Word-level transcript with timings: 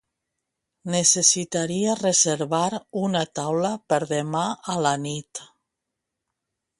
Necessitaria 0.93 1.91
reservar 1.99 2.63
una 3.03 3.21
taula 3.41 3.71
per 3.93 4.03
demà 4.15 4.43
a 4.77 4.79
la 4.87 4.95
nit. 5.05 5.43